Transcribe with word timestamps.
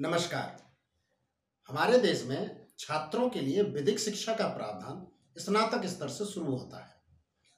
नमस्कार। 0.00 0.62
हमारे 1.68 1.98
देश 1.98 2.24
में 2.26 2.66
छात्रों 2.78 3.28
के 3.30 3.40
लिए 3.40 3.62
विधिक 3.62 3.98
शिक्षा 4.00 4.34
का 4.34 4.46
प्रावधान 4.48 5.42
स्नातक 5.42 5.84
स्तर 5.86 6.08
से 6.08 6.24
शुरू 6.24 6.46
होता 6.46 6.78
है। 6.78 6.94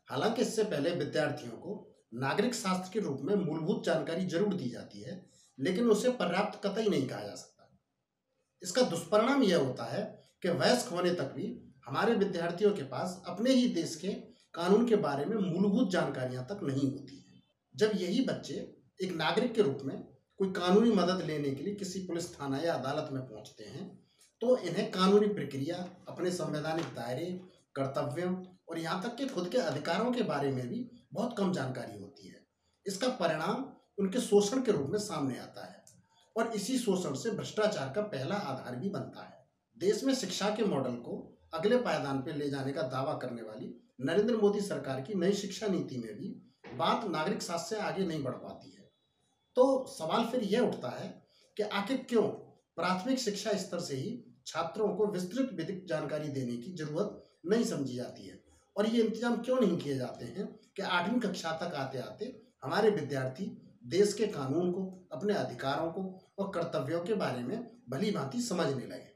हालाँकि 0.09 0.43
इससे 0.43 0.65
पहले 0.65 0.91
विद्यार्थियों 0.91 1.59
को 1.59 1.77
नागरिक 2.15 2.55
शास्त्र 2.55 2.93
के 2.93 3.01
रूप 3.01 3.21
में 3.21 3.35
मूलभूत 3.35 3.85
जानकारी 3.85 4.27
ज़रूर 4.27 4.55
दी 4.55 4.71
जाती 4.71 5.03
है, 5.03 5.31
लेकिन 5.59 5.91
उसे 5.91 6.11
पर्याप्त 6.13 6.61
कतई 6.67 6.89
नहीं 6.89 7.07
कहा 7.09 7.21
जा 7.21 7.35
सकता। 7.35 7.71
इसका 8.63 8.83
दुष्परिणाम 8.83 9.43
यह 9.43 9.59
होता 9.59 9.85
है 9.85 10.03
कि 10.43 10.49
वयस्क 10.51 10.93
होने 10.93 11.15
तक 11.15 11.33
भी 11.37 11.57
हमारे 11.87 12.15
विद्यार्थियों 12.15 12.73
के 12.73 12.83
पास 12.83 13.23
अपने 13.27 13.53
ही 13.53 13.69
देश 13.75 13.95
के 13.97 14.13
कानून 14.55 14.89
के 14.89 14.97
बारे 14.99 15.25
में 15.25 15.37
मूलभूत 15.37 15.91
जानकारियाँ 15.91 16.47
तक 16.47 16.61
नहीं 16.63 16.91
होती 16.93 17.25
है। 17.29 17.43
जब 17.75 18.01
यही 18.03 18.25
बच्चे 18.25 18.55
एक 19.03 19.13
नागरिक 19.13 19.55
के 19.55 19.63
रूप 19.63 19.79
में 19.85 20.12
कोई 20.43 20.51
कानूनी 20.53 20.91
मदद 20.91 21.21
लेने 21.27 21.51
के 21.51 21.63
लिए 21.63 21.75
किसी 21.75 22.01
पुलिस 22.07 22.27
थाना 22.31 22.59
या 22.59 22.73
अदालत 22.75 23.09
में 23.13 23.21
पहुँचते 23.23 23.65
हैं 23.65 23.85
तो 24.41 24.57
इन्हें 24.59 24.91
कानूनी 24.91 25.27
प्रक्रिया, 25.29 25.77
अपने 26.09 26.31
संवैधानिक 26.31 26.87
दायरे, 26.95 27.27
कर्तव्यों 27.75 28.33
और 28.69 28.79
यहाँ 28.79 29.03
तक 29.03 29.15
कि 29.17 29.27
खुद 29.27 29.49
के 29.49 29.59
अधिकारों 29.59 30.11
के 30.13 30.23
बारे 30.23 30.51
में 30.53 30.67
भी 30.69 30.81
बहुत 31.13 31.37
कम 31.39 31.53
जानकारी 31.53 32.01
होती 32.01 32.29
है। 32.29 32.41
इसका 32.87 33.09
परिणाम 33.21 33.65
उनके 33.99 34.21
शोषण 34.21 34.63
के 34.63 34.73
रूप 34.73 34.89
में 34.91 34.99
सामने 34.99 35.39
आता 35.39 35.67
है 35.67 35.85
और 36.37 36.53
इसी 36.57 36.79
शोषण 36.79 37.15
से 37.15 37.31
भ्रष्टाचार 37.33 37.93
का 37.97 38.03
पहला 38.09 38.35
आधार 38.35 38.77
भी 38.77 38.91
बनता 38.91 39.25
है। 39.25 39.47
देश 39.77 40.05
में 40.05 40.15
शिक्षा 40.15 40.51
के 40.51 40.65
मॉडल 40.67 40.97
को 41.07 41.23
अगले 41.55 41.77
पायदान 41.79 42.23
पर 42.23 42.37
ले 42.37 42.51
जाने 42.51 42.73
का 42.73 42.83
दावा 42.91 43.15
करने 43.23 43.43
वाली 43.43 43.75
नरेंद्र 44.01 44.37
मोदी 44.37 44.61
सरकार 44.63 45.01
की 45.01 45.15
नई 45.17 45.33
शिक्षा 45.37 45.67
नीति 45.69 45.99
में 45.99 46.15
भी 46.17 46.35
बात 46.77 47.11
नागरिक 47.11 47.43
शास्त्र 47.43 47.77
से 47.77 47.83
आगे 47.83 48.07
नहीं 48.07 48.23
बढ़ 48.23 48.35
पाती 48.43 48.72
तो 49.57 49.87
सवाल 49.89 50.25
फिर 50.25 50.43
यह 50.43 50.61
उठता 50.61 50.89
है 50.89 51.09
कि 51.57 51.63
आखिर 51.63 51.97
क्यों 52.09 52.23
प्राथमिक 52.77 53.19
शिक्षा 53.19 53.53
स्तर 53.53 53.81
से 53.81 53.97
ही 53.97 54.25
छात्रों 54.47 54.89
को 54.89 55.07
विस्तृत 55.07 55.51
विधिक 55.53 55.87
जानकारी 55.87 56.29
देने 56.29 56.57
की 56.57 56.73
ज़रूरत 56.73 57.23
नहीं 57.47 57.65
समझी 57.65 57.95
जाती 57.95 58.27
है? 58.27 58.41
और 58.77 58.87
ये 58.87 59.03
इंतज़ाम 59.03 59.37
क्यों 59.37 59.61
नहीं 59.61 59.77
किए 59.79 59.97
जाते 59.97 60.25
हैं 60.25 60.47
कि 60.77 60.83
आठवीं 60.83 61.21
कक्षा 61.21 61.53
तक 61.53 61.75
आते 61.75 61.99
आते 61.99 62.41
हमारे 62.65 62.91
विद्यार्थी 62.91 63.45
देश 63.85 64.13
के 64.15 64.27
कानून 64.27 64.73
को, 64.73 65.09
अपने 65.13 65.35
अधिकारों 65.35 65.91
को 65.93 66.21
और 66.39 66.51
कर्तव्यों 66.51 67.01
के 67.01 67.15
बारे 67.15 67.43
में 67.43 67.71
भली 67.91 68.11
भांति 68.11 68.43
समझने 68.43 68.87
लगे? 68.87 69.13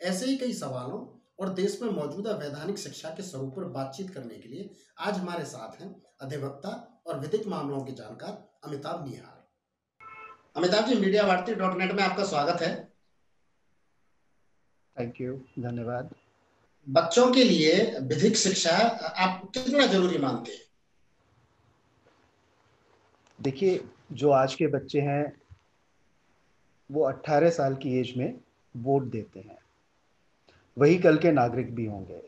ऐसे 0.00 0.26
ही 0.26 0.36
कई 0.36 0.52
सवालों 0.52 1.04
और 1.40 1.52
देश 1.54 1.78
में 1.82 1.90
मौजूदा 1.90 2.32
वैधानिक 2.32 2.78
शिक्षा 2.78 3.08
के 3.08 3.22
स्वरूप 3.22 3.56
पर 3.56 3.64
बातचीत 3.64 4.10
करने 4.10 4.34
के 4.34 4.48
लिए 4.48 4.70
आज 4.98 5.18
हमारे 5.18 5.44
साथ 5.44 5.80
हैं 5.80 5.94
अधिवक्ता 6.20 7.02
और 7.06 7.20
विधिक 7.20 7.46
मामलों 7.46 7.80
के 7.80 7.92
जानकार 7.92 8.48
Amitabh 8.64 9.08
Nihar 9.08 9.35
Amitabh 10.56 10.86
ji 10.86 10.94
media 10.94 11.22
Bharti 11.22 11.54
dot 11.54 11.76
net 11.78 11.90
में 11.92 12.02
आपका 12.02 12.24
स्वागत 12.24 12.62
है। 12.62 12.68
थैंक 14.96 15.20
यू 15.20 15.32
धन्यवाद। 15.58 16.14
बच्चों 16.86 17.26
के 17.32 17.42
लिए 17.44 17.72
विधिक 18.02 18.36
शिक्षा 18.36 18.76
आप 19.24 19.42
कितना 19.54 19.86
ज़रूरी 19.86 20.18
मानते 20.18 20.52
हैं? 20.52 20.60
देखिए 23.38 23.80
जो 24.12 24.30
आज 24.30 24.54
के 24.54 24.66
बच्चे 24.66 25.00
हैं 25.00 25.32
वो 26.90 27.02
18 27.04 27.50
साल 27.50 27.74
की 27.74 27.98
एज 28.00 28.12
में 28.16 28.34
वोट 28.74 29.10
देते 29.10 29.40
हैं। 29.40 29.58
वही 30.76 30.96
कल 30.98 31.18
के 31.18 31.32
नागरिक 31.32 31.74
भी 31.74 31.86
होंगे। 31.86 32.22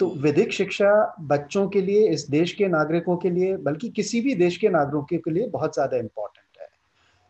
तो 0.00 0.08
विधिक 0.18 0.52
शिक्षा 0.52 0.94
बच्चों 1.26 1.68
के 1.68 1.80
लिए 1.80 2.08
इस 2.08 2.28
देश 2.30 2.52
के 2.52 2.68
नागरिकों 2.68 3.16
के 3.16 3.30
लिए 3.30 3.56
बल्कि 3.68 3.88
किसी 3.90 4.20
भी 4.20 4.34
देश 4.34 4.56
के 4.56 4.68
नागरिकों 4.68 5.18
के 5.18 5.30
लिए 5.30 5.48
बहुत 5.48 5.74
ज़्यादा 5.74 5.96
इम्पोर्टेंट 5.96 6.42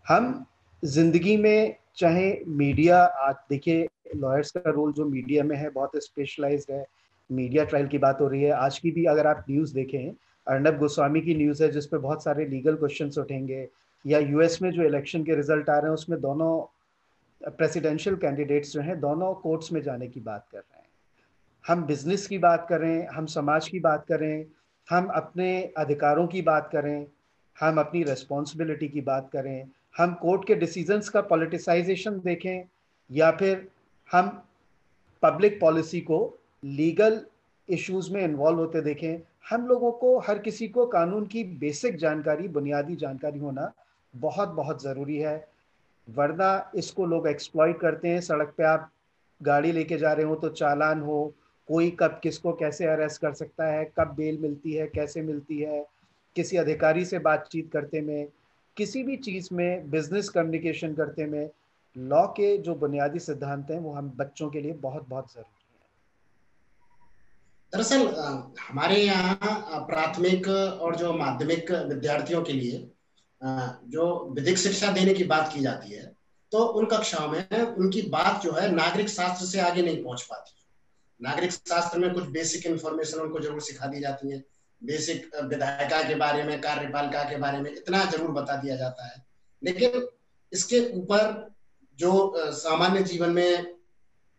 हम 0.07 0.45
ज़िंदगी 0.83 1.37
में 1.37 1.77
चाहे 1.97 2.33
मीडिया 2.47 2.99
आज 3.03 3.35
देखिए 3.51 3.89
लॉयर्स 4.17 4.51
का 4.51 4.71
रोल 4.71 4.93
जो 4.93 5.05
मीडिया 5.05 5.45
में 5.45 5.57
है, 5.57 5.71
बहुत 5.71 5.91
स्पेशलाइज्ड 5.97 6.73
है। 6.73 6.85
मीडिया 7.31 7.65
ट्रायल 7.65 7.87
की 7.87 7.99
बात 7.99 8.21
हो 8.21 8.27
रही 8.29 8.43
है। 8.43 8.51
आज 8.53 8.79
की 8.79 8.91
भी 8.91 9.05
अगर 9.05 9.27
आप 9.27 9.45
न्यूज़ 9.51 9.75
देखें 9.75 10.13
अर्नब 10.47 10.79
गोस्वामी 10.79 11.21
की 11.21 11.35
न्यूज़ 11.35 11.63
है 11.65 11.71
जिसपे 11.71 11.99
बहुत 11.99 12.25
सारे 12.25 12.45
लीगल 12.47 12.75
क्वेश्चन 12.77 13.11
उठेंगे, 13.21 13.69
या 14.05 14.19
यूएस 14.19 14.61
में 14.63 14.71
जो 14.71 14.83
इलेक्शन 14.83 15.25
के 15.25 15.35
रिज़ल्ट 15.35 15.71
आ 15.71 15.79
रहे 15.79 15.87
हैं, 15.87 15.95
उसमें 15.95 16.21
दोनों 16.21 17.51
प्रेसिडेंशियल 17.51 18.17
कैंडिडेट्स 18.17 18.73
जो 18.73 18.81
हैं, 18.81 18.99
दोनों 19.01 19.33
कोर्ट्स 19.35 19.73
में 19.73 19.81
जाने 19.83 20.09
की 20.09 20.21
बात 20.21 20.47
कर 20.53 20.59
रहे 20.59 20.79
हैं। 20.79 20.89
हम 21.65 21.85
बिज़नेस 21.87 22.27
की 22.27 22.39
बात 22.39 22.67
करें 22.69 23.07
हम 23.07 23.27
समाज 23.27 23.69
की 23.69 23.81
बात 23.81 24.05
करें 24.09 24.45
हम 24.89 25.07
अपने 25.15 25.49
अधिकारों 25.79 26.27
की 26.27 26.43
बात 26.43 26.69
करें 26.73 27.07
हम 27.57 27.79
अपनी 27.81 28.03
रिस्पॉन्सिबिलिटी 28.03 28.89
की 28.89 29.01
बात 29.01 29.31
करें 29.33 29.67
हम 29.97 30.15
कोर्ट 30.15 30.47
के 30.47 30.55
डिसीजंस 30.55 31.09
का 31.09 31.21
पॉलिटिसाइजेशन 31.23 32.21
देखें, 32.21 32.65
या 33.11 33.31
फिर 33.31 33.67
हम 34.09 34.29
पब्लिक 35.23 35.61
पॉलिसी 35.61 36.01
को 36.01 36.19
लीगल 36.63 37.21
इश्यूज़ 37.69 38.13
में 38.13 38.23
इन्वॉल्व 38.23 38.59
होते 38.59 38.81
देखें, 38.81 39.21
हम 39.51 39.67
लोगों 39.67 39.91
को 39.93 40.19
हर 40.19 40.39
किसी 40.39 40.69
को 40.69 40.87
कानून 40.87 41.27
की 41.27 41.45
बेसिक 41.59 41.97
जानकारी, 41.97 42.49
बुनियादी 42.49 42.97
जानकारी 42.97 43.39
होना 43.39 43.73
बहुत 44.15 44.49
बहुत 44.49 44.83
ज़रूरी 44.83 45.17
है। 45.17 45.37
वरना 46.09 46.71
इसको 46.75 47.07
लोग 47.07 47.27
एक्सप्लॉइट 47.29 47.79
करते 47.81 48.09
हैं, 48.09 48.21
सड़क 48.21 48.55
पे 48.59 48.65
आप 48.65 48.91
गाड़ी 49.41 49.73
लेके 49.73 49.97
जा 49.99 50.13
रहे 50.13 50.27
हो 50.27 50.35
तो 50.35 50.49
चालान 50.49 51.01
हो, 51.01 51.35
कोई 51.69 51.91
कब 52.01 52.21
किसको 52.23 52.53
कैसे 52.53 52.87
अरेस्ट 52.87 53.21
कर 53.21 53.33
सकता 53.33 53.67
है, 53.67 53.85
कब 53.99 54.15
बेल 54.17 54.39
मिलती 54.39 54.73
है, 54.73 54.87
कैसे 54.87 55.23
मिलती 55.23 55.59
है, 55.59 55.85
किसी 56.37 56.57
अधिकारी 56.57 57.05
से 57.05 57.19
बातचीत 57.19 57.71
करते 57.73 58.01
में 58.01 58.27
किसी 58.77 59.03
भी 59.03 59.17
चीज़ 59.19 59.49
में 59.55 59.91
बिज़नेस 59.91 60.29
कम्युनिकेशन 60.29 60.95
करते 60.95 61.27
में 61.27 61.51
लॉ 61.97 62.27
के 62.29 62.57
जो 62.59 62.75
बुनियादी 62.77 63.19
सिद्धांत 63.21 63.71
हैं, 63.71 63.79
वो 63.81 63.93
हम 63.93 64.11
बच्चों 64.17 64.49
के 64.51 64.61
लिए 64.61 64.73
बहुत 64.81 65.09
बहुत 65.09 65.33
ज़रूरी 65.33 65.49
है। 65.49 65.83
दरअसल 67.73 68.07
हमारे 68.61 68.97
यहाँ 68.97 69.85
प्राथमिक 69.87 70.49
और 70.49 70.97
जो 70.97 71.13
माध्यमिक 71.15 71.71
विद्यार्थियों 71.71 72.43
के 72.43 72.53
लिए 72.53 72.91
जो 73.91 74.05
विधिक 74.35 74.59
शिक्षा 74.59 74.91
देने 74.93 75.15
की 75.15 75.25
बात 75.27 75.53
की 75.53 75.61
जाती 75.61 75.93
है 75.93 76.05
तो 76.53 76.65
उन 76.79 76.87
कक्षाओं 76.87 77.29
में 77.29 77.61
उनकी 77.61 78.03
बात 78.11 78.43
जो 78.43 78.53
है 78.53 78.71
नागरिक 78.73 79.09
शास्त्र 79.09 79.47
से 79.47 79.61
आगे 79.61 79.83
नहीं 79.83 80.03
पहुँच 80.05 80.23
पाती 80.23 80.53
नागरिक 81.21 81.53
शास्त्र 81.53 81.99
में 81.99 82.13
कुछ 82.15 82.25
बेसिक 82.31 82.67
इन्फॉर्मेशन 82.67 83.21
उनको 83.21 83.41
ज़रूर 83.41 83.61
सिखा 83.61 83.87
दी 83.87 84.01
जाती 84.01 84.31
है। 84.31 84.43
बेसिक 84.85 85.31
विधायिका 85.45 86.03
के 86.03 86.15
बारे 86.17 86.43
में, 86.43 86.61
कार्यपालिका 86.61 87.23
के 87.25 87.37
बारे 87.39 87.59
में 87.59 87.71
इतना 87.73 88.05
ज़रूर 88.07 88.31
बता 88.33 88.57
दिया 88.57 88.77
जाता 88.77 89.07
है। 89.07 89.25
लेकिन 89.63 90.07
इसके 90.53 90.81
ऊपर 90.93 91.53
जो 91.99 92.33
सामान्य 92.55 93.03
जीवन 93.05 93.31
में 93.33 93.75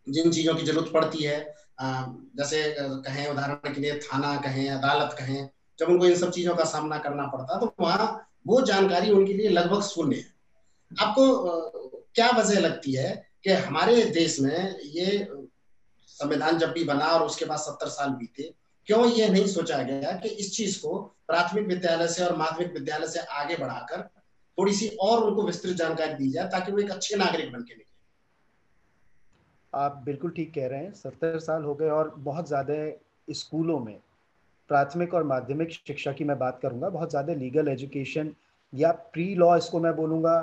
जिन 0.08 0.32
चीज़ों 0.32 0.56
की 0.56 0.66
ज़रूरत 0.66 0.92
पड़ती 0.94 1.24
है 1.24 1.40
जैसे 1.80 2.76
कहें, 2.80 3.28
उदाहरण 3.28 3.74
के 3.74 3.82
लिए 3.82 4.00
थाना 4.00 4.36
कहें, 4.42 4.70
अदालत 4.72 5.16
कहें, 5.20 5.50
जब 5.80 5.90
उनको 5.90 6.06
इन 6.06 6.16
सब 6.16 6.32
चीज़ों 6.32 6.56
का 6.56 6.64
सामना 6.66 6.98
करना 7.00 7.26
पड़ता 7.28 7.60
तो 7.60 7.74
वहाँ 7.80 8.08
वो 8.48 8.62
जानकारी 8.64 9.12
उनके 9.12 9.34
लिए 9.34 9.50
लगभग 9.50 9.82
शून्य 9.84 10.16
है। 10.16 10.34
आपको 10.92 11.24
क्या 12.16 12.30
वजह 12.32 12.60
लगती 12.60 12.94
है 12.94 13.10
कि 13.44 13.52
हमारे 13.52 14.04
देश 14.12 14.40
में 14.40 14.80
ये 14.86 15.28
संविधान 16.10 16.58
जब 16.58 16.72
भी 16.72 16.84
बना 16.84 17.06
और 17.08 17.26
उसके 17.26 17.46
बाद 17.46 17.60
सत्तर 17.60 17.88
साल 17.90 18.10
बीते 18.12 18.54
क्यों 18.88 19.06
ये 19.08 19.28
नहीं 19.30 19.48
सोचा 19.48 19.82
गया 19.84 20.12
कि 20.12 20.30
इस 20.30 20.56
चीज़ 20.56 20.80
को 20.82 20.98
प्राथमिक 21.28 21.68
विद्यालय 21.68 22.08
से 22.08 22.24
और 22.26 22.36
माध्यमिक 22.38 22.74
विद्यालय 22.74 23.08
से 23.08 23.20
आगे 23.20 23.58
बढ़ाकर 23.58 24.02
थोड़ी 24.58 24.74
सी 24.74 24.88
और 25.02 25.24
उनको 25.24 25.44
विस्तृत 25.44 25.76
जानकारी 25.78 26.14
दी 26.14 26.32
जाए 26.32 26.48
ताकि 26.50 26.72
वो 26.72 26.80
एक 26.80 26.92
अच्छे 26.92 27.16
नागरिक 27.16 27.52
बन 27.54 27.62
के 27.62 27.76
निकले। 27.76 27.94
आप 29.74 30.02
बिल्कुल 30.06 30.32
ठीक 30.32 30.54
कह 30.54 30.68
रहे 30.68 30.80
हैं। 30.80 30.94
सत्तर 30.94 31.40
साल 31.40 31.64
हो 31.64 31.74
गए 31.76 31.90
और 31.90 32.14
बहुत 32.18 32.48
ज़्यादा 32.48 32.74
स्कूलों 33.28 33.80
में 33.80 34.00
प्राथमिक 34.70 35.14
और 35.14 35.24
माध्यमिक 35.24 35.72
शिक्षा 35.72 36.12
की 36.12 36.24
मैं 36.24 36.38
बात 36.40 36.60
करूँगा। 36.62 36.90
बहुत 36.90 37.10
ज़्यादा 37.10 37.34
लीगल 37.34 37.68
एजुकेशन 37.68 38.34
या 38.74 38.92
प्री 38.92 39.34
लॉ 39.36 39.56
इसको 39.58 39.80
मैं 39.80 39.96
बोलूँगा। 39.96 40.36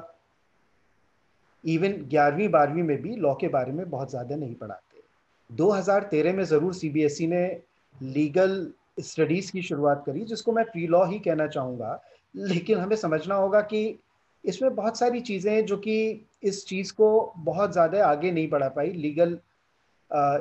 इवन 1.65 1.93
ग्यारहवीं, 2.03 2.49
बारहवीं 2.49 2.83
में 2.83 3.03
भी 3.03 3.17
लॉ 3.17 3.35
के 3.35 3.49
बारे 3.49 3.73
में 3.73 3.89
बहुत 3.91 4.11
ज़्यादा 4.11 4.37
नहीं 4.37 4.55
पढ़ाते। 4.55 5.03
2013 5.51 6.33
में 6.33 6.45
ज़रूर 6.45 6.75
सीबीएसई 6.75 7.25
e 7.25 7.29
ने 7.29 7.45
लीगल 8.01 8.73
स्टडीज़ 9.01 9.53
की 9.53 9.63
शुरुआत 9.63 10.03
करी, 10.07 10.25
जिसको 10.25 10.53
मैं 10.53 10.65
प्री 10.65 10.87
लॉ 10.87 11.05
ही 11.05 11.19
कहना 11.19 11.47
चाहूँगा। 11.47 12.01
लेकिन 12.35 12.79
हमें 12.79 12.97
समझना 12.97 13.35
होगा 13.35 13.61
कि 13.61 13.99
इसमें 14.45 14.75
बहुत 14.75 14.99
सारी 14.99 15.21
चीज़ें 15.21 15.53
हैं 15.53 15.65
जो 15.67 15.77
कि 15.77 16.27
इस 16.43 16.67
चीज़ 16.67 16.93
को 16.93 17.33
बहुत 17.37 17.73
ज़्यादा 17.73 18.07
आगे 18.07 18.31
नहीं 18.33 18.49
बढ़ा 18.51 18.69
पाई। 18.69 18.91
लीगल 18.91 19.39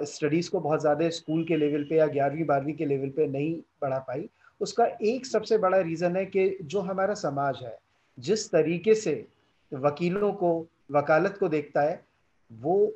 स्टडीज़ 0.05 0.49
को 0.49 0.59
बहुत 0.59 0.81
ज़्यादा 0.81 1.09
स्कूल 1.09 1.43
के 1.43 1.57
लेवल 1.57 1.83
पे 1.83 1.95
या 1.95 2.07
ग्यारहवीं, 2.07 2.45
बारहवीं 2.45 2.73
के 2.73 2.85
लेवल 2.85 3.09
पे 3.09 3.27
नहीं 3.27 3.53
बढ़ा 3.81 3.99
पाई। 3.99 4.29
उसका 4.61 4.85
एक 5.01 5.25
सबसे 5.25 5.57
बड़ा 5.57 5.79
रीज़न 5.79 6.15
है 6.15 6.25
कि 6.25 6.57
जो 6.63 6.79
हमारा 6.79 7.13
समाज 7.13 7.59
है, 7.63 7.77
जिस 8.17 8.51
तरीके 8.51 8.95
से 8.95 9.27
वकीलों 9.71 10.31
को, 10.33 10.67
वकालत 10.91 11.37
को 11.39 11.47
देखता 11.49 11.81
है, 11.81 12.03
वो 12.51 12.93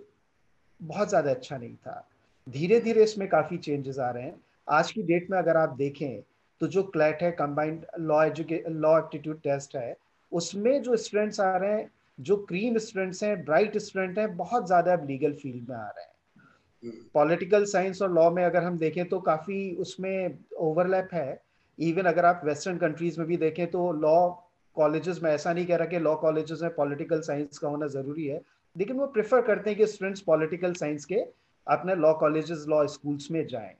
बहुत 0.81 1.09
ज़्यादा 1.09 1.31
अच्छा 1.31 1.57
नहीं 1.57 1.75
था। 1.75 2.07
धीरे 2.47 2.79
धीरे 2.79 3.03
इसमें 3.03 3.27
काफ़ी 3.29 3.57
चेंजेस 3.57 3.97
आ 3.99 4.09
रहे 4.09 4.23
हैं। 4.23 4.35
आज 4.67 4.91
की 4.91 5.01
डेट 5.03 5.29
में 5.31 5.37
अगर 5.37 5.57
आप 5.57 5.75
देखें 5.77 6.21
तो 6.61 6.67
जो 6.67 6.83
क्लैट 6.85 7.21
है 7.23 7.31
कंबाइंड 7.31 7.85
लॉ 7.99 8.23
एजुके 8.23 8.61
लॉ 8.69 8.97
एप्टीट्यूड 8.97 9.39
टेस्ट 9.43 9.75
है 9.75 9.95
उसमें 10.31 10.81
जो 10.83 10.97
स्टूडेंट्स 10.97 11.39
आ 11.39 11.55
रहे 11.55 11.71
हैं 11.71 11.89
जो 12.19 12.35
क्रीम 12.49 12.77
स्टूडेंट्स 12.77 13.23
हैं 13.23 13.43
ब्राइट 13.45 13.77
स्टूडेंट 13.77 14.19
हैं 14.19 14.35
बहुत 14.37 14.67
ज़्यादा 14.67 14.93
अब 14.93 15.07
लीगल 15.07 15.33
फ़ील्ड 15.33 15.69
में 15.69 15.75
आ 15.75 15.87
रहे 15.87 16.03
हैं। 16.03 16.93
Political 17.13 17.57
hmm. 17.57 17.65
साइंस 17.65 18.01
और 18.01 18.11
लॉ 18.13 18.29
में 18.31 18.43
अगर 18.43 18.63
हम 18.63 18.77
देखें 18.77 19.03
तो 19.09 19.19
काफ़ी 19.21 19.75
उसमें 19.77 20.37
ओवरलैप 20.59 21.09
है। 21.13 21.41
इवन 21.79 22.05
अगर 22.05 22.25
आप 22.25 22.41
वेस्टर्न 22.45 22.77
कंट्रीज़ 22.77 23.19
में 23.19 23.27
भी 23.27 23.37
देखें 23.37 23.65
तो 23.71 23.91
लॉ 23.93 24.29
कॉलेजेस 24.77 25.19
में 25.23 25.31
ऐसा 25.31 25.53
नहीं 25.53 25.65
कह 25.65 25.75
रहा 25.75 25.87
कि 25.87 25.99
लॉ 25.99 26.15
कॉलेजेस 26.17 26.61
में 26.61 26.73
पॉलिटिकल 26.75 27.21
साइंस 27.21 27.57
का 27.57 27.67
होना 27.67 27.87
ज़रूरी 27.89 28.25
है 28.25 28.41
लेकिन 28.75 28.97
वो 28.97 29.07
प्रेफर 29.07 29.41
करते 29.41 29.69
हैं 29.69 29.79
कि 29.79 29.87
स्टूडेंट्स 29.87 30.21
पॉलिटिकल 30.21 30.73
साइंस 30.75 31.05
के 31.05 31.23
अपने 31.67 31.95
लॉ 31.95 32.13
कॉलेजेस 32.13 32.65
लॉ 32.67 32.85
स्कूल्स 32.87 33.31
में 33.31 33.45
जाएँ। 33.47 33.73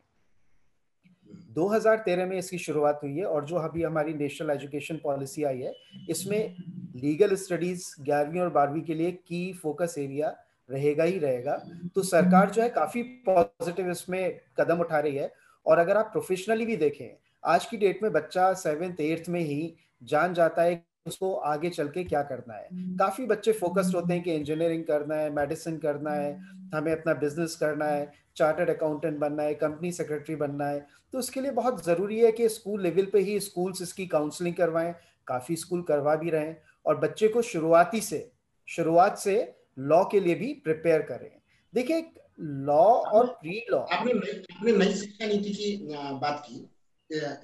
2013 1.56 2.26
में 2.26 2.38
इसकी 2.38 2.58
शुरुआत 2.58 3.00
हुई 3.04 3.18
है 3.18 3.26
और 3.26 3.46
जो 3.46 3.56
अभी 3.58 3.84
हमारी 3.84 4.14
नेशनल 4.14 4.50
एजुकेशन 4.50 5.00
पॉलिसी 5.04 5.44
आई 5.44 5.60
है, 5.60 5.74
इसमें 6.10 6.56
लीगल 6.96 7.36
स्टडीज़ 7.36 7.86
ग्यारहवीं 8.02 8.40
और 8.42 8.50
बारहवीं 8.50 8.82
के 8.82 8.94
लिए 8.94 9.12
की 9.12 9.52
फोकस 9.54 9.96
एरिया 9.98 10.36
रहेगा 10.70 11.04
ही 11.04 11.18
रहेगा। 11.20 11.56
तो 11.96 12.04
सरकार 12.04 12.52
जो 12.52 12.62
है 12.62 12.70
काफ़ी 12.70 13.04
पॉजिटिव 13.28 13.90
इसमें 13.92 14.40
कदम 14.60 14.80
उठा 14.80 15.00
रही 15.00 15.16
है 15.16 15.32
और 15.66 15.80
अगर 15.80 15.98
आप 15.98 16.10
प्रोफेशनली 16.12 16.66
भी 16.66 16.76
देखें, 16.78 17.10
आज 17.44 17.66
की 17.66 17.78
डेट 17.78 18.04
में 18.04 18.12
बच्चा 18.12 18.52
सेवेंथ 18.56 19.02
एट्थ 19.02 19.30
में 19.30 19.42
ही 19.42 19.74
जान 20.04 20.34
जाता 20.34 20.62
है 20.62 20.84
उसको 21.06 21.34
आगे 21.46 21.70
चल 21.70 21.88
के 21.88 22.04
क्या 22.04 22.22
करना 22.24 22.54
है? 22.54 22.68
हम्म। 22.72 22.98
काफ़ी 22.98 23.26
बच्चे 23.26 23.52
फोकस्ड 23.54 23.96
होते 23.96 24.14
हैं 24.14 24.24
कि 24.24 24.34
इंजीनियरिंग 24.34 24.84
करना 24.84 25.16
है 25.16 25.30
मेडिसिन 25.30 25.78
करना 25.78 26.12
है 26.12 26.34
हमें 26.74 26.92
अपना 26.92 27.14
बिज़नेस 27.14 27.56
करना 27.56 27.86
है 27.86 28.12
चार्टर्ड 28.38 28.70
अकाउंटेंट 28.70 29.18
बनना 29.20 29.44
है 29.44 29.54
कंपनी 29.56 29.92
सेक्रेटरी 29.92 30.36
बनना 30.36 30.68
है। 30.68 30.86
तो 31.14 31.20
उसके 31.20 31.42
लिए 31.42 31.52
बहुत 31.52 31.84
ज़रूरी 31.86 32.20
है 32.20 32.32
कि 32.32 32.48
स्कूल 32.50 32.82
लेवल 32.84 33.06
पे 33.14 33.20
ही 33.20 33.40
स्कूल्स 33.40 33.82
इसकी 33.82 34.06
काउंसलिंग 34.08 34.56
करवाएँ 34.56 34.94
काफ़ी 35.28 35.56
स्कूल 35.56 35.82
करवा 35.82 36.16
भी 36.16 36.30
रहे 36.30 36.46
हैं 36.46 36.62
और 36.86 36.98
बच्चे 36.98 37.28
को 37.28 37.42
शुरुआती 37.42 38.02
से 38.02 38.30
शुरुआत 38.68 39.18
से 39.18 39.36
लॉ 39.80 40.04
के 40.04 40.20
लिए 40.20 40.36
भी 40.36 40.54
प्रिपेयर 40.64 41.02
करें। 41.02 41.30
देखिए 41.74 42.06
लॉ 42.40 42.84
और 43.12 43.26
प्री 43.42 43.66
लॉ 43.72 43.80
आपने 43.80 44.12
आपने 44.12 44.72
नई 44.74 44.94
शिक्षा 44.94 45.28
नीति 45.28 45.50
की 45.52 45.78
बात 46.22 46.44
की 46.48 46.66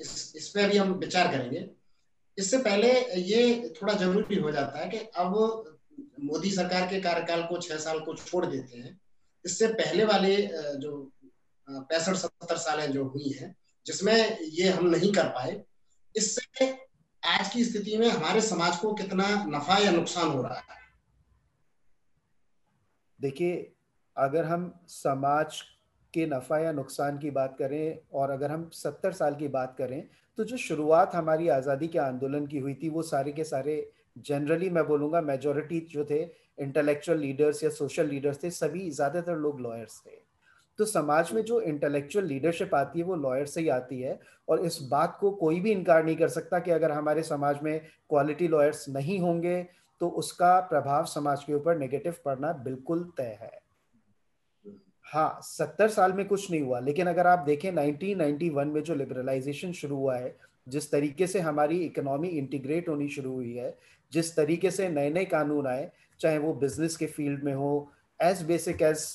इस 0.02 0.34
इस 0.36 0.50
पे 0.50 0.64
अभी 0.64 0.78
हम 0.78 0.92
विचार 0.96 1.28
करेंगे। 1.28 1.60
इससे 2.38 2.58
पहले 2.58 2.90
ये 3.20 3.74
थोड़ा 3.82 3.94
ज़रूरी 3.94 4.36
हो 4.36 4.52
जाता 4.52 4.80
है 4.80 4.90
कि 4.90 4.98
अब 4.98 5.34
मोदी 6.24 6.52
सरकार 6.52 6.88
के 6.90 7.00
कार्यकाल 7.02 7.44
को 7.44 7.58
छह 7.58 7.78
साल 7.78 8.00
को 8.00 8.16
छोड़ 8.16 8.46
देते 8.46 8.78
हैं। 8.78 9.00
इससे 9.46 9.68
पहले 9.74 10.06
वाले 10.06 10.36
जो 10.78 11.12
पैंसठ, 11.68 12.16
सत्तर 12.16 12.58
साल 12.58 12.86
जो 12.88 13.04
हुई 13.06 13.32
है, 13.32 13.56
जिसमें 13.86 14.40
ये 14.42 14.70
हम 14.70 14.88
नहीं 14.88 15.12
कर 15.14 15.28
पाए, 15.30 15.62
इससे 16.16 16.70
आज 17.24 17.50
की 17.50 17.64
स्थिति 17.66 17.98
में 17.98 18.08
हमारे 18.10 18.42
समाज 18.42 18.78
को 18.78 18.94
कितना 18.94 19.26
नफा 19.48 19.78
या 19.78 19.92
नुकसान 19.92 20.28
हो 20.28 20.42
रहा 20.42 20.60
है? 20.60 20.80
देखिए, 23.20 23.72
अगर 24.18 24.46
हम 24.46 24.74
समाज 24.88 25.62
के 26.14 26.26
नफा 26.28 26.58
या 26.60 26.72
नुकसान 26.72 27.18
की 27.18 27.30
बात 27.32 27.56
करें 27.60 27.98
और 28.14 28.30
अगर 28.30 28.52
हम 28.52 28.70
सत्तर 28.74 29.12
साल 29.14 29.36
की 29.36 29.48
बात 29.50 29.76
करें 29.78 30.04
तो 30.38 30.44
जो 30.44 30.58
शुरुआत 30.58 31.16
हमारी 31.16 31.48
आज़ादी 31.50 31.88
के 31.88 32.00
आंदोलन 32.00 32.46
की 32.48 32.60
हुई 32.60 32.74
थी, 32.74 32.90
वो 32.90 33.02
सारे 33.04 33.32
के 33.32 33.44
सारे 33.44 33.92
जनरली 34.20 34.70
मैं 34.70 34.86
बोलूँगा 34.88 35.22
मेजोरिटी 35.22 35.80
जो 35.92 36.06
थे 36.06 36.22
इंटेलेक्चुअल 36.60 37.20
लीडर्स 37.20 37.64
या 37.64 37.70
सोशल 37.70 38.08
लीडर्स 38.08 38.44
थे, 38.44 38.50
सभी 38.52 38.90
ज़्यादातर 38.92 39.36
लोग 39.38 39.60
लॉयर्स 39.62 40.02
थे। 40.06 40.20
तो 40.80 40.86
समाज 40.86 41.32
में 41.34 41.44
जो 41.46 41.60
इंटेलेक्चुअल 41.62 42.26
लीडरशिप 42.26 42.76
आती 42.76 43.00
है, 43.00 43.06
वो 43.06 43.16
लॉयर 43.16 43.46
से 43.46 43.62
ही 43.62 43.70
आती 43.70 44.02
है 44.02 44.20
और 44.48 44.66
इस 44.66 44.80
बात 44.92 45.18
को 45.22 45.32
कोई 45.34 45.60
भी 45.60 45.72
इनकार 45.72 46.04
नहीं 46.06 46.16
कर 46.16 46.28
सकता 46.30 46.60
कि 46.60 46.72
अगर 46.72 46.92
हमारे 46.92 47.24
समाज 47.24 47.60
में 47.64 47.80
क्वालिटी 48.10 48.48
लॉयर्स 48.48 48.86
नहीं 48.90 49.20
होंगे 49.20 49.62
तो 50.02 50.08
उसका 50.10 50.60
प्रभाव 50.62 51.06
समाज 51.06 51.44
के 51.44 51.54
ऊपर 51.54 51.78
नेगेटिव 51.78 52.16
पड़ना 52.26 52.52
बिल्कुल 52.64 53.04
तय 53.18 53.38
है। 53.42 53.61
हाँ 55.12 55.40
सत्तर 55.44 55.88
साल 55.90 56.14
में 56.14 56.26
कुछ 56.28 56.50
नहीं 56.52 56.62
हुआ, 56.62 56.80
लेकिन 56.80 57.08
अगर 57.08 57.28
आप 57.28 57.40
देखें 57.40 57.72
1991 57.72 58.66
में 58.66 58.82
जो 58.84 58.96
लिबरलाइजेशन 58.96 59.72
शुरू 59.72 59.96
हुआ 59.96 60.16
है, 60.18 60.36
जिस 60.68 60.92
तरीके 60.92 61.28
से 61.28 61.40
हमारी 61.40 61.78
इकोनॉमी 61.78 62.28
इंटीग्रेट 62.28 62.88
होनी 62.90 63.08
शुरू 63.10 63.34
हुई 63.34 63.54
है, 63.54 63.76
जिस 64.14 64.36
तरीके 64.36 64.72
से 64.72 64.88
नए 64.90 65.10
नए 65.10 65.26
कानून 65.26 65.68
आए, 65.68 65.90
चाहे 66.20 66.38
वो 66.38 66.54
बिज़नेस 66.54 66.96
के 66.98 67.06
फ़ील्ड 67.08 67.44
में 67.44 67.54
हो 67.54 67.92
as 68.20 68.42
basic 68.44 68.82
as 68.82 69.06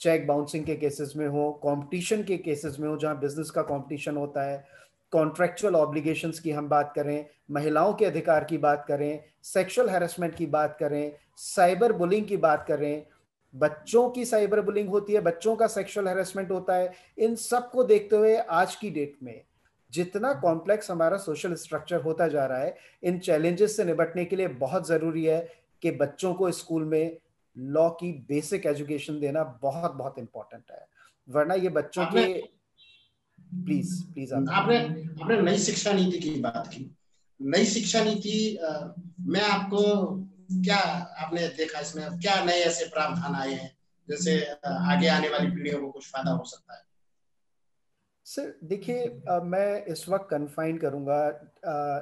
cheque 0.00 0.26
bouncing 0.26 0.64
के 0.64 0.74
केसेस 0.76 1.12
में 1.16 1.26
हो 1.26 1.50
कंपटीशन 1.64 2.22
के 2.22 2.36
केसेस 2.38 2.76
में 2.80 2.88
हो, 2.88 2.96
जहाँ 2.96 3.18
बिज़नेस 3.20 3.50
का 3.50 3.62
कंपटीशन 3.62 4.16
होता 4.16 4.42
है 4.42 4.64
कॉन्ट्रेक्चुअल 5.12 5.76
ऑब्लिगेशंस 5.76 6.38
की 6.40 6.50
हम 6.50 6.68
बात 6.68 6.92
करें, 6.96 7.26
महिलाओं 7.50 7.94
के 7.94 8.04
अधिकार 8.04 8.44
की 8.44 8.58
बात 8.58 8.84
करें 8.88 9.20
सेक्सुअल 9.44 9.88
हैरेसमेंट 9.88 10.34
की 10.34 10.46
बात 10.48 10.76
करें 10.80 11.12
साइबर 11.38 11.92
बुलिंग 11.92 12.26
की 12.26 12.36
बात 12.36 12.64
करें 12.68 13.04
बच्चों 13.54 14.10
की 14.10 14.24
साइबर 14.24 14.60
बुलिंग 14.60 14.88
होती 14.88 15.12
है 15.12 15.20
बच्चों 15.20 15.56
का 15.56 15.66
सेक्सुअल 15.66 16.08
हेरासमेंट 16.08 16.50
होता 16.50 16.74
है 16.74 16.92
इन 17.18 17.34
सबको 17.34 17.84
देखते 17.84 18.16
हुए 18.16 18.36
आज 18.36 18.74
की 18.74 18.90
डेट 18.90 19.16
में 19.22 19.42
जितना 19.92 20.32
कॉम्प्लेक्स 20.34 20.90
हमारा 20.90 21.16
सोशल 21.16 21.54
स्ट्रक्चर 21.54 22.00
होता 22.00 22.28
जा 22.28 22.46
रहा 22.46 22.58
है 22.58 22.76
इन 23.02 23.18
चैलेंजेस 23.18 23.76
से 23.76 23.84
निपटने 23.84 24.24
के 24.24 24.36
लिए 24.36 24.48
बहुत 24.48 24.86
ज़रूरी 24.88 25.24
है 25.24 25.40
कि 25.82 25.90
बच्चों 25.90 26.34
को 26.34 26.50
स्कूल 26.50 26.84
में 26.84 27.16
लॉ 27.56 27.88
की 27.90 28.12
बेसिक 28.28 28.66
एजुकेशन 28.66 29.20
देना 29.20 29.42
बहुत 29.62 29.92
बहुत 29.94 30.18
इंपॉर्टेंट 30.18 30.64
है। 30.70 30.86
वरना 31.28 31.54
ये 31.54 31.68
बच्चों 31.68 32.06
के 32.06 32.24
प्लीज़ 33.64 34.02
प्लीज़ 34.12 34.34
आपने 34.34 34.78
आपने 34.78 35.40
नई 35.42 35.58
शिक्षा 35.58 35.92
नीति 35.92 36.18
की 36.18 36.40
बात 36.40 36.66
की। 36.66 36.90
नई 37.40 37.64
शिक्षा 37.64 38.04
नीति 38.04 38.58
मैं 39.20 39.40
आपको 39.40 39.82
क्या 40.48 40.78
आपने 40.78 41.46
देखा 41.48 41.80
इसमें? 41.80 42.06
क्या 42.20 42.44
नए 42.44 42.60
ऐसे 42.62 42.84
प्रावधान 42.84 43.34
आए 43.34 43.52
हैं? 43.52 43.70
जैसे 44.08 44.40
आगे 44.66 45.08
आने 45.08 45.28
वाली 45.28 45.50
पीढ़ियों 45.50 45.80
को 45.80 45.90
कुछ 45.90 46.10
फ़ायदा 46.10 46.30
हो 46.30 46.44
सकता 46.44 46.74
है। 46.74 46.80
सर 48.26 48.52
देखिए 48.64 49.06
मैं 49.44 49.84
इस 49.84 50.08
वक्त 50.08 50.26
कन्फाइन 50.30 50.76
करूँगा 50.78 51.20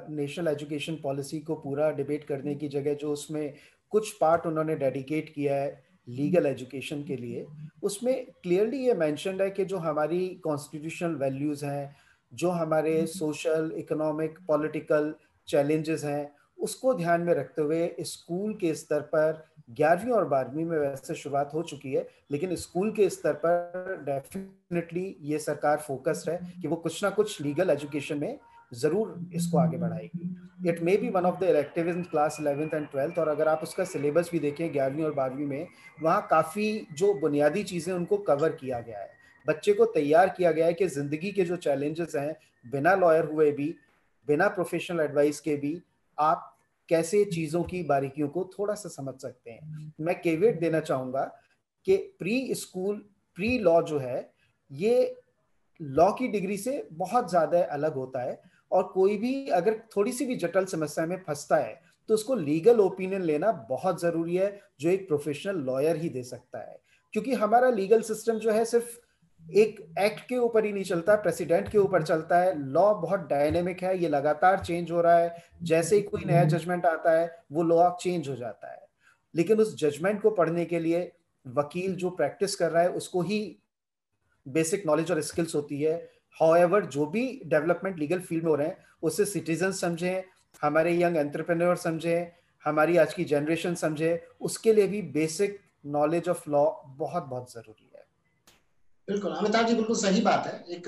नेशनल 0.09 0.47
एजुकेशन 0.47 0.95
पॉलिसी 0.95 1.39
को 1.39 1.55
पूरा 1.55 1.89
डिबेट 1.91 2.23
करने 2.23 2.55
की 2.55 2.67
जगह 2.67 2.93
जो 2.93 3.11
उसमें 3.13 3.53
कुछ 3.91 4.11
पार्ट 4.17 4.45
उन्होंने 4.45 4.75
डेडिकेट 4.75 5.33
किया 5.35 5.55
है 5.55 5.83
लीगल 6.07 6.45
एजुकेशन 6.45 7.03
के 7.03 7.15
लिए। 7.15 7.45
उसमें 7.83 8.25
क्लियरली 8.43 8.77
ये 8.77 8.93
मैंशनड 8.93 9.41
है 9.41 9.49
कि 9.49 9.65
जो 9.65 9.77
हमारी 9.77 10.27
कॉन्स्टिट्यूशनल 10.43 11.15
वैल्यूज़ 11.15 11.65
हैं 11.65 11.95
जो 12.33 12.49
हमारे 12.49 13.05
सोशल 13.07 13.71
इकोनॉमिक 13.77 14.37
पॉलिटिकल 14.47 15.13
चैलेंजेस 15.47 16.03
हैं 16.03 16.40
उसको 16.61 16.93
ध्यान 16.93 17.21
में 17.21 17.33
रखते 17.33 17.61
हुए 17.61 17.95
स्कूल 18.01 18.53
के 18.53 18.73
स्तर 18.75 19.01
पर 19.13 19.43
ग्यारहवीं 19.71 20.11
और 20.11 20.25
बारहवीं 20.27 20.65
में 20.65 20.77
वैसे 20.77 21.15
शुरुआत 21.15 21.51
हो 21.53 21.61
चुकी 21.63 21.93
है, 21.93 22.07
लेकिन 22.31 22.55
स्कूल 22.55 22.91
के 22.91 23.09
स्तर 23.09 23.33
पर 23.45 24.03
डेफिनेटली 24.05 25.15
ये 25.21 25.39
सरकार 25.39 25.77
फोकस्ड 25.77 26.29
है 26.29 26.39
कि 26.61 26.67
वो 26.67 26.75
कुछ 26.77 27.03
ना 27.03 27.09
कुछ 27.09 27.39
लीगल 27.41 27.69
एजुकेशन 27.69 28.19
में 28.19 28.39
ज़रूर 28.71 29.29
इसको 29.35 29.57
आगे 29.57 29.77
बढ़ाएगी। 29.77 30.69
It 30.69 30.81
may 30.81 30.95
be 30.97 31.09
one 31.09 31.25
of 31.25 31.39
the 31.39 31.43
elective 31.43 31.89
in 31.89 32.03
class 32.03 32.37
eleventh 32.41 32.73
and 32.73 32.87
twelfth 32.87 33.17
और 33.19 33.27
अगर 33.27 33.47
आप 33.47 33.63
उसका 33.63 33.83
सिलेबस 33.85 34.29
भी 34.31 34.39
देखें 34.39 34.71
ग्यारहवीं 34.73 35.03
और 35.03 35.13
बारहवीं 35.13 35.45
में, 35.45 35.67
वहाँ 35.97 36.27
काफ़ी 36.29 36.87
जो 36.93 37.13
बुनियादी 37.13 37.63
चीज़ें 37.63 37.93
उनको 37.93 38.17
कवर 38.19 38.51
किया 38.51 38.79
गया 38.79 38.99
है। 38.99 39.09
बच्चे 39.47 39.73
को 39.73 39.85
तैयार 39.87 40.29
किया 40.29 40.51
गया 40.51 40.65
है 40.65 40.73
कि 40.73 40.87
ज़िंदगी 40.87 41.31
के 41.31 41.43
जो 41.43 41.55
चैलेंजेस 41.57 42.15
हैं, 42.15 42.35
बिना 42.65 42.95
लॉयर 42.95 43.25
हुए 43.25 43.51
भी, 43.51 43.75
बिना 44.27 44.47
प्रोफेशनल 44.49 44.99
एडवाइस 44.99 45.39
के 45.39 45.55
भी 45.55 45.81
आप 46.17 46.47
कैसे 46.89 47.23
चीज़ों 47.25 47.63
की 47.63 47.81
बारीकियों 47.83 48.27
को 48.27 48.49
थोड़ा 48.51 48.73
सा 48.73 48.89
समझ 48.89 49.13
सकते 49.21 49.51
हैं। 49.51 49.93
मैं 49.99 50.19
केवेट 50.21 50.59
देना 50.59 50.79
चाहूँगा 50.81 51.23
कि 51.87 51.97
प्री 52.19 52.53
स्कूल 52.55 52.95
प्री 53.37 53.57
लॉ 53.59 53.81
जो 53.81 53.97
है, 53.99 54.31
ये 54.71 55.15
लॉ 55.79 56.11
की 56.11 56.27
डिग्री 56.27 56.57
से 56.57 56.87
बहुत 56.93 57.29
ज़्यादा 57.29 57.63
अलग 57.65 57.95
होता 57.95 58.21
है 58.21 58.39
और 58.71 58.83
कोई 58.93 59.17
भी 59.17 59.47
अगर 59.49 59.79
थोड़ी 59.95 60.11
सी 60.11 60.25
भी 60.25 60.35
जटिल 60.35 60.65
समस्या 60.65 61.05
में 61.05 61.17
फंसता 61.17 61.55
है 61.57 61.79
तो 62.09 62.13
उसको 62.13 62.35
लीगल 62.35 62.79
ओपिनियन 62.79 63.21
लेना 63.21 63.51
बहुत 63.69 64.01
ज़रूरी 64.01 64.35
है, 64.35 64.59
जो 64.79 64.89
एक 64.89 65.07
प्रोफेशनल 65.07 65.57
लॉयर 65.57 65.95
ही 65.95 66.09
दे 66.09 66.23
सकता 66.23 66.59
है। 66.61 66.79
क्योंकि 67.13 67.33
हमारा 67.33 67.69
लीगल 67.69 68.01
सिस्टम 68.01 68.39
जो 68.39 68.51
है 68.51 68.63
सिर्फ़ 68.65 68.97
एक 69.49 69.93
एक्ट 69.99 70.27
के 70.27 70.37
ऊपर 70.37 70.65
ही 70.65 70.71
नहीं 70.71 70.83
चलता, 70.83 71.15
प्रेसिडेंट 71.15 71.69
के 71.69 71.77
ऊपर 71.77 72.03
चलता 72.03 72.39
है। 72.39 72.67
लॉ 72.67 72.93
बहुत 72.93 73.19
डायनेमिक 73.19 73.83
है, 73.83 73.97
ये 73.97 74.09
लगातार 74.09 74.59
चेंज 74.59 74.91
हो 74.91 75.01
रहा 75.01 75.17
है। 75.17 75.35
जैसे 75.63 75.95
ही 75.95 76.01
कोई 76.01 76.25
नया 76.25 76.43
जजमेंट 76.43 76.85
आता 76.85 77.11
है, 77.11 77.43
वो 77.51 77.63
लॉ 77.63 77.91
चेंज 78.01 78.29
हो 78.29 78.35
जाता 78.35 78.71
है। 78.71 78.87
लेकिन 79.35 79.59
उस 79.59 79.79
जजमेंट 79.79 80.21
को 80.21 80.29
पढ़ने 80.29 80.65
के 80.65 80.79
लिए 80.79 81.11
वकील 81.47 81.95
जो 81.95 82.09
प्रैक्टिस 82.09 82.55
कर 82.55 82.71
रहा 82.71 82.83
है, 82.83 82.89
उसको 82.89 83.21
ही 83.21 83.57
बेसिक 84.47 84.85
नॉलेज 84.85 85.11
और 85.11 85.21
स्किल्स 85.21 85.55
होती 85.55 85.81
है। 85.81 86.09
हाउ 86.41 86.81
जो 86.81 87.05
भी 87.05 87.41
डेवलपमेंट 87.45 87.99
लीगल 87.99 88.19
फ़ील्ड 88.19 88.43
में 88.43 88.49
हो 88.49 88.55
रहे 88.55 88.67
हैं 88.67 88.77
उससे 89.03 89.25
सिटीजन 89.25 89.71
समझें, 89.71 90.23
हमारे 90.61 91.01
यंग 91.01 91.17
एंटरप्रेन्योर 91.17 91.75
समझें, 91.75 92.31
हमारी 92.65 92.97
आज 92.97 93.13
की 93.13 93.23
जनरेशन 93.23 93.75
समझे, 93.75 94.27
उसके 94.41 94.73
लिए 94.73 94.87
भी 94.87 95.01
बेसिक 95.01 95.59
नॉलेज 95.85 96.29
ऑफ़ 96.29 96.49
लॉ 96.49 96.71
बहुत 96.85 97.23
बहुत 97.23 97.53
ज़रूरी 97.53 97.90
है। 97.90 97.90
बिल्कुल, 99.07 99.31
अमिताभ 99.33 99.67
जी, 99.67 99.73
बिल्कुल 99.75 99.95
सही 99.97 100.21
बात 100.21 100.45
है। 100.47 100.63
एक 100.69 100.87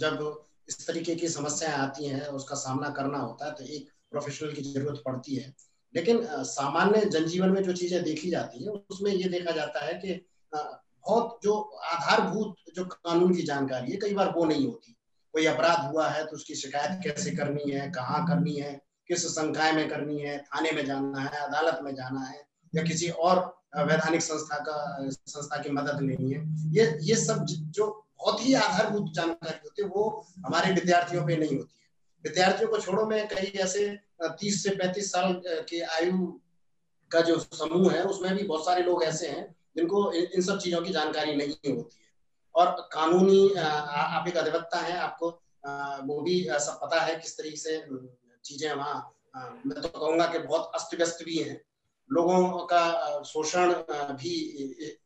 जब 0.00 0.44
इस 0.68 0.86
तरीके 0.86 1.14
की 1.14 1.28
समस्याएँ 1.28 1.74
आती 1.74 2.06
हैं 2.06 2.26
उसका 2.38 2.54
सामना 2.56 2.88
करना 2.90 3.18
होता 3.18 3.46
है 3.46 3.52
तो 3.52 3.64
एक 3.66 3.88
प्रोफेशनल 4.10 4.52
की 4.52 4.62
ज़रूरत 4.62 5.02
पड़ती 5.06 5.36
है। 5.36 5.52
लेकिन 5.94 6.20
सामान्य 6.46 7.04
जनजीवन 7.06 7.50
में 7.50 7.62
जो 7.62 7.72
चीज़ें 7.72 8.02
देखी 8.04 8.30
जाती 8.30 8.64
है, 8.64 8.70
उसमें 8.90 9.10
ये 9.12 9.28
देखा 9.28 9.50
जाता 9.50 9.84
है 9.84 9.94
कि 9.94 10.20
बहुत 10.52 11.38
जो 11.42 11.58
आधारभूत 11.92 12.54
जो 12.76 12.84
कानून 12.84 13.34
की 13.34 13.42
जानकारी 13.42 13.92
है, 13.92 13.98
कई 13.98 14.14
बार 14.14 14.32
वो 14.36 14.44
नहीं 14.44 14.66
होती। 14.66 14.94
कोई 15.34 15.46
अपराध 15.46 15.90
हुआ 15.92 16.08
है 16.08 16.24
तो 16.26 16.36
उसकी 16.36 16.54
शिकायत 16.54 17.00
कैसे 17.04 17.30
करनी 17.30 17.70
है, 17.70 17.90
कहाँ 17.90 18.24
करनी 18.26 18.54
है, 18.54 18.80
किस 19.08 19.26
संकाय 19.28 19.72
में 19.72 19.88
करनी 19.88 20.18
है, 20.20 20.38
थाने 20.38 20.70
में 20.72 20.84
जाना 20.86 21.20
है, 21.20 21.38
अदालत 21.40 21.80
में 21.82 21.94
जाना 21.94 22.20
है, 22.20 22.40
या 22.72 22.82
किसी 22.82 23.08
और 23.10 23.38
वैधानिक 23.72 24.22
संस्था 24.22 24.58
का, 24.58 25.08
संस्था 25.10 25.62
की 25.62 25.70
मदद 25.70 26.00
लेनी 26.02 26.32
है। 26.32 26.40
ये 26.72 26.98
ये 27.02 27.14
सब 27.16 27.44
जो 27.46 27.86
बहुत 28.18 28.40
ही 28.40 28.54
आधारभूत 28.54 29.12
जानकारी 29.14 29.58
होती 29.64 29.82
है, 29.82 29.88
वो 29.88 30.26
हमारे 30.46 30.72
विद्यार्थियों 30.72 31.26
पे 31.26 31.36
नहीं 31.36 31.56
होती 31.56 31.74
है। 31.74 31.86
विद्यार्थियों 32.24 32.70
को 32.70 32.78
छोड़ो, 32.78 33.04
में 33.06 33.28
कई 33.28 33.52
ऐसे 33.58 33.88
तीस 34.22 34.62
से 34.62 34.70
पैंतीस 34.70 35.12
साल 35.12 35.40
के 35.46 35.80
आयु 35.80 36.26
का 37.10 37.20
जो 37.20 37.38
समूह 37.38 37.92
है, 37.92 38.02
उसमें 38.04 38.34
भी 38.36 38.42
बहुत 38.44 38.64
सारे 38.64 38.82
लोग 38.82 39.04
ऐसे 39.04 39.28
हैं, 39.28 39.44
जिनको 39.76 40.10
इन 40.12 40.42
सब 40.42 40.58
चीज़ों 40.58 40.82
की 40.82 40.92
जानकारी 40.92 41.36
नहीं 41.36 41.74
होती 41.76 42.02
है। 42.02 42.06
और 42.54 42.88
कानूनी 42.92 43.54
आप 43.58 44.28
एक 44.28 44.36
अधिवक्ता 44.36 44.80
है, 44.80 44.98
आपको 44.98 45.30
वो 46.06 46.20
भी 46.22 46.42
सब 46.50 46.78
पता 46.82 47.00
है 47.00 47.16
किस 47.16 47.36
तरीके 47.38 47.56
से 47.56 47.82
चीज़ें 48.44 48.72
वहाँ 48.72 49.14
मैं 49.66 49.80
तो 49.82 49.88
कहूँगा 49.88 50.26
कि 50.26 50.38
बहुत 50.38 50.70
अस्त 50.74 50.94
व्यस्त 50.94 51.24
भी 51.24 51.36
है। 51.38 51.67
लोगों 52.10 52.66
का 52.72 53.22
शोषण 53.22 53.72
भी 54.20 54.34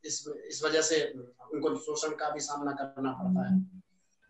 इस 0.04 0.24
इस 0.46 0.62
वजह 0.64 0.82
से 0.82 1.00
उनको 1.12 1.74
शोषण 1.76 2.14
का 2.16 2.30
भी 2.30 2.40
सामना 2.40 2.72
करना 2.72 3.12
पड़ता 3.12 3.48
है। 3.48 3.58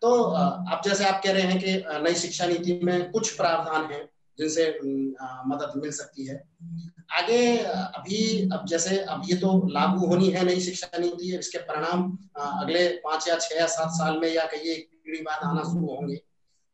तो 0.01 0.23
आप 0.23 0.81
जैसे 0.85 1.05
आप 1.05 1.21
कह 1.23 1.31
रहे 1.31 1.41
हैं 1.41 1.59
कि 1.59 2.01
नई 2.03 2.15
शिक्षा 2.15 2.45
नीति 2.45 2.79
में 2.83 3.11
कुछ 3.11 3.35
प्रावधान 3.37 3.91
है 3.91 4.01
जिनसे 4.37 4.67
मदद 5.47 5.73
मिल 5.77 5.91
सकती 5.91 6.25
है। 6.25 6.35
आगे 7.13 7.57
अभी, 7.57 8.49
अब 8.49 8.65
जैसे 8.65 8.97
अब 8.97 9.21
ये 9.25 9.35
तो 9.35 9.51
लागू 9.67 10.05
होनी 10.07 10.29
है 10.29 10.43
नई 10.45 10.59
शिक्षा 10.59 10.97
नीति, 10.97 11.35
इसके 11.37 11.57
परिणाम 11.59 12.17
अगले 12.37 12.87
पाँच 12.99 13.27
या 13.27 13.37
छह 13.37 13.55
या 13.55 13.67
सात 13.67 13.89
साल 13.91 14.19
में 14.19 14.27
या 14.33 14.45
कहिए 14.45 14.75
पीढ़ी 15.03 15.21
बाद 15.21 15.43
आना 15.43 15.63
शुरू 15.63 15.95
होंगे। 15.95 16.21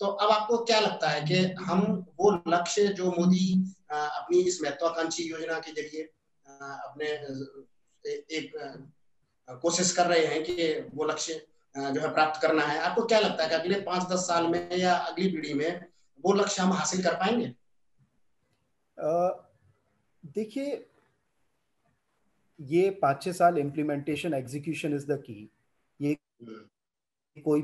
तो 0.02 0.06
अब 0.06 0.32
आपको 0.32 0.58
क्या 0.66 0.80
लगता 0.80 1.10
है 1.10 1.22
कि 1.22 1.38
हम 1.62 1.82
वो 2.20 2.32
लक्ष्य 2.48 2.88
जो 2.94 3.12
मोदी 3.12 3.54
अपनी 3.92 4.42
इस 4.42 4.60
महत्वाकांक्षी 4.64 5.24
योजना 5.24 5.60
के 5.60 5.72
ज़रिए 5.72 6.04
अपने 6.46 7.08
एक 8.38 8.52
कोशिश 9.62 9.92
कर 9.92 10.06
रहे 10.06 10.26
हैं 10.26 10.44
कि 10.44 10.74
वो 10.94 11.06
लक्ष्य 11.06 11.34
जो 11.76 12.02
है 12.02 12.14
प्राप्त 12.14 12.42
करना 12.42 12.64
है 12.64 12.80
आपको 12.82 13.06
क्या 13.06 13.20
लगता 13.20 13.44
है 13.44 13.50
कि 13.50 13.56
अगले 13.56 13.80
पाँच 13.82 14.08
दस 14.12 14.28
साल 14.28 14.48
में 14.48 14.78
या 14.78 14.94
अगली 14.94 15.30
पीढ़ी 15.32 15.54
में 15.54 15.82
वो 16.24 16.34
लक्ष्य 16.34 16.62
हम 16.62 16.72
हासिल 16.74 17.04
कर 17.04 17.16
पाएँगे 17.16 17.54
देखिए 20.24 20.86
ये 22.60 22.90
पाँच 23.02 23.22
छह 23.24 23.32
साल 23.34 23.58
implementation 23.58 24.34
execution 24.34 24.94
is 24.94 25.06
the 25.08 25.22
key 25.22 25.50
ये 26.00 26.18
हम्म। 26.42 27.42
कोई 27.42 27.62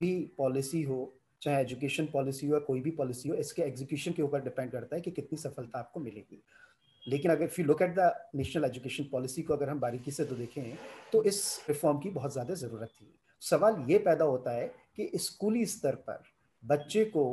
भी 0.00 0.14
पॉलिसी 0.38 0.82
हो, 0.82 1.14
चाहे 1.42 1.60
एजुकेशन 1.60 2.06
पॉलिसी 2.06 2.46
हो 2.46 2.54
या 2.54 2.60
कोई 2.60 2.80
भी 2.80 2.90
पॉलिसी 2.90 3.28
हो, 3.28 3.34
इसके 3.36 3.62
एग्जीक्यूशन 3.62 4.12
के 4.12 4.22
ऊपर 4.22 4.40
डिपेंड 4.42 4.70
करता 4.72 4.96
है 4.96 5.02
कि 5.02 5.10
कितनी 5.10 5.38
सफलता 5.38 5.78
आपको 5.78 6.00
मिलेगी। 6.00 6.42
लेकिन 7.06 7.30
अगर 7.30 7.46
फिर 7.46 7.66
look 7.66 7.82
at 7.82 7.94
the 7.98 8.12
national 8.34 8.64
education 8.64 9.04
policy 9.12 9.42
को 9.42 9.54
अगर 9.54 9.68
हम 9.68 9.80
बारीकी 9.80 10.10
से 10.10 10.24
तो 10.24 10.34
देखें 10.34 10.76
तो 11.12 11.22
इस 11.24 11.38
रिफॉर्म 11.68 11.98
की 11.98 12.10
बहुत 12.10 12.32
ज़्यादा 12.32 12.54
ज़रूरत 12.54 12.88
थी। 12.90 13.14
सवाल 13.42 13.84
ये 13.88 13.98
पैदा 13.98 14.24
होता 14.24 14.52
है 14.52 14.66
कि 14.96 15.10
स्कूली 15.16 15.64
स्तर 15.66 15.94
पर 16.08 16.22
बच्चे 16.62 17.04
को 17.06 17.24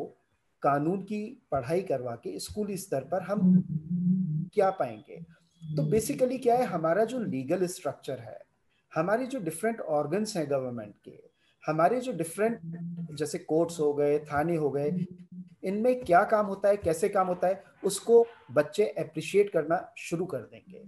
कानून 0.63 1.01
की 1.03 1.24
पढ़ाई 1.51 1.81
करवा 1.84 2.15
के 2.15 2.39
स्कूली 2.39 2.77
स्तर 2.77 3.03
पर 3.03 3.22
हम 3.22 3.62
क्या 4.53 4.69
पाएँगे? 4.72 5.22
तो 5.62 5.84
बेसिकली 5.84 6.38
क्या 6.38 6.55
है? 6.55 6.65
हमारा 6.65 7.03
जो 7.05 7.19
लीगल 7.19 7.65
स्ट्रक्चर 7.67 8.19
है, 8.19 8.39
हमारे 8.93 9.25
जो 9.25 9.39
डिफरेंट 9.39 9.79
ऑर्गन्स 9.81 10.36
हैं 10.38 10.50
गवर्नमेंट 10.50 10.93
के 11.05 11.19
हमारे 11.65 12.00
जो 12.01 12.12
डिफरेंट 12.13 12.60
जैसे 13.12 13.38
कोर्ट्स 13.39 13.79
हो 13.79 13.93
गए, 13.93 14.17
थाने 14.22 14.55
हो 14.55 14.69
गए, 14.72 14.91
इनमें 15.63 16.00
क्या 16.01 16.24
काम 16.25 16.45
होता 16.45 16.69
है, 16.69 16.77
कैसे 16.77 17.10
काम 17.10 17.27
होता 17.27 17.48
है, 17.48 17.63
उसको 17.84 18.25
बच्चे 18.51 18.86
अप्रिशिएट 19.00 19.50
करना 19.50 19.79
शुरू 20.00 20.25
कर 20.25 20.39
देंगे। 20.41 20.84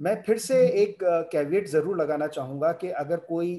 मैं 0.00 0.20
फिर 0.22 0.38
से 0.38 0.66
एक 0.82 0.98
कैविएट 1.32 1.68
ज़रूर 1.68 2.00
लगाना 2.00 2.26
चाहूँगा 2.28 2.72
कि 2.72 2.88
अगर 2.98 3.20
कोई 3.28 3.54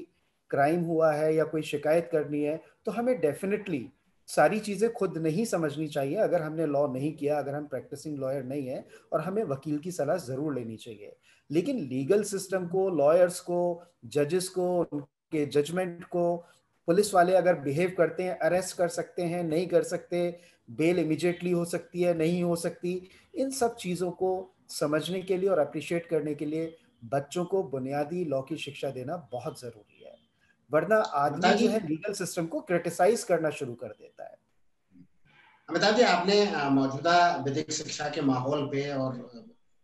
क्राइम 0.50 0.82
हुआ 0.84 1.12
है 1.12 1.34
या 1.34 1.44
कोई 1.44 1.62
शिकायत 1.62 2.08
करनी 2.12 2.42
है 2.42 2.60
तो 2.86 2.92
हमें 2.92 3.20
डेफिनेटली 3.20 3.86
सारी 4.28 4.58
चीज़ें 4.60 4.92
खुद 4.92 5.16
नहीं 5.18 5.44
समझनी 5.44 5.86
चाहिए। 5.88 6.16
अगर 6.16 6.42
हमने 6.42 6.66
लॉ 6.66 6.86
नहीं 6.88 7.12
किया, 7.14 7.38
अगर 7.38 7.54
हम 7.54 7.64
प्रैक्टिसिंग 7.66 8.18
लॉयर 8.18 8.44
नहीं 8.44 8.66
है, 8.66 8.84
और 9.12 9.20
हमें 9.20 9.42
वकील 9.44 9.78
की 9.78 9.90
सलाह 9.90 10.16
ज़रूर 10.18 10.54
लेनी 10.54 10.76
चाहिए। 10.76 11.16
लेकिन 11.50 11.78
लीगल 11.78 12.22
सिस्टम 12.24 12.66
को 12.66 12.88
लॉयर्स 12.90 13.40
को 13.40 13.58
जजेस 14.06 14.48
को 14.48 14.84
उनके 15.32 15.44
जजमेंट 15.52 16.04
को 16.04 16.36
पुलिस 16.88 17.12
वाले 17.14 17.34
अगर 17.34 17.54
बिहेव 17.60 17.94
करते 17.98 18.22
हैं 18.22 18.38
अरेस्ट 18.38 18.76
कर 18.76 18.88
सकते 18.88 19.22
हैं 19.22 19.42
नहीं 19.44 19.66
कर 19.66 19.82
सकते 19.82 20.40
बेल 20.70 20.98
इमिजिएटली 20.98 21.50
हो 21.50 21.64
सकती 21.64 22.02
है 22.02 22.14
नहीं 22.18 22.42
हो 22.42 22.56
सकती 22.56 22.92
इन 23.34 23.50
सब 23.50 23.76
चीज़ों 23.76 24.10
को 24.10 24.30
समझने 24.70 25.22
के 25.22 25.36
लिए 25.36 25.48
और 25.48 25.58
अप्रिशिएट 25.58 26.06
करने 26.06 26.34
के 26.34 26.46
लिए 26.46 26.76
बच्चों 27.04 27.44
को 27.44 27.62
बुनियादी 27.62 28.24
लॉ 28.24 28.40
की 28.42 28.56
शिक्षा 28.56 28.90
देना 28.90 29.16
बहुत 29.32 29.60
ज़रूरी 29.60 30.04
है। 30.04 30.14
वरना 30.70 30.96
आदमी 30.96 31.54
जो 31.54 31.68
है 31.68 31.78
लीगल 31.86 32.12
सिस्टम 32.12 32.46
को 32.46 32.60
क्रिटिसाइज 32.60 33.24
करना 33.24 33.50
शुरू 33.50 33.74
कर 33.74 33.88
देता 33.88 34.24
है। 34.24 34.36
अमिताभ 35.68 35.96
जी 35.96 36.02
आपने 36.02 36.36
मौजूदा 36.70 37.16
विधिक 37.36 37.72
शिक्षा 37.72 38.08
के 38.08 38.20
माहौल 38.20 38.66
पे 38.66 38.88
और 38.94 39.16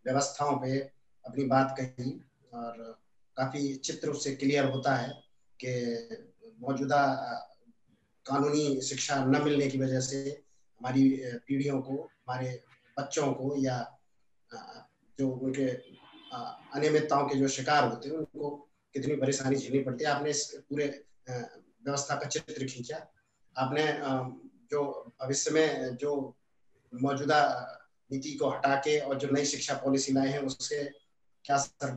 व्यवस्थाओं 0.07 0.57
पे 0.57 0.79
अपनी 1.25 1.45
बात 1.45 1.75
कही 1.81 2.11
और 2.55 2.99
काफ़ी 3.37 3.75
चित्र 3.75 4.11
उससे 4.11 4.35
क्लियर 4.35 4.65
होता 4.65 4.95
है। 4.95 5.13
कि 5.65 5.73
मौजूदा 6.61 7.03
कानूनी 8.27 8.81
शिक्षा 8.83 9.25
न 9.25 9.43
मिलने 9.43 9.67
की 9.67 9.79
वजह 9.79 10.01
से 10.01 10.19
हमारी 10.81 11.05
पीढ़ियों 11.47 11.81
को, 11.83 11.95
हमारे 11.95 12.51
बच्चों 12.97 13.33
को 13.33 13.55
या 13.59 13.77
जो 15.19 15.29
उनके 15.29 15.69
अनियमितताओं 16.77 17.29
के 17.29 17.39
जो 17.39 17.49
शिकार 17.49 17.89
होते 17.89 18.09
हैं, 18.09 18.17
उनको 18.17 18.51
कितनी 18.95 19.17
परेशानी 19.17 19.57
झेलनी 19.57 19.83
पड़ती 19.85 20.05
है। 20.05 20.11
आपने 20.11 20.31
इस 20.31 20.45
पूरे 20.69 20.87
व्यवस्था 21.29 22.15
का 22.15 22.29
चित्र 22.29 22.67
खींचा। 22.67 22.99
आपने 23.57 23.85
जो 24.71 24.83
भविष्य 25.23 25.51
में, 25.51 25.97
जो 25.97 26.37
मौजूदा 26.93 27.41
नीति 28.11 28.35
को 28.35 28.49
हटा 28.51 28.75
के 28.77 28.99
और 29.01 29.19
जो 29.19 29.29
नई 29.33 29.45
शिक्षा 29.45 29.75
पॉलिसी 29.85 30.13
लाए 30.13 30.29
हैं, 30.29 30.39
उससे 30.41 30.85
क्या 31.45 31.57
असर 31.57 31.97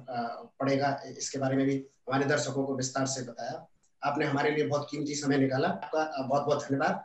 पड़ेगा? 0.60 0.90
इसके 1.18 1.38
बारे 1.40 1.56
में 1.56 1.66
भी 1.66 1.78
हमारे 2.12 2.26
दर्शकों 2.26 2.64
को 2.66 2.76
विस्तार 2.76 3.06
से 3.06 3.22
बताया। 3.24 3.68
आपने 4.02 4.26
हमारे 4.26 4.52
लिए 4.52 4.68
बहुत 4.68 4.88
कीमती 4.92 5.16
समय 5.16 5.38
निकाला। 5.38 5.68
आपका 5.68 6.28
बहुत 6.28 6.46
बहुत 6.46 6.64
धन्यवाद 6.64 7.04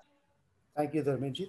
थैंक 0.77 0.95
यू 0.95 1.03
धर्मेंद्र 1.03 1.37
जी 1.37 1.45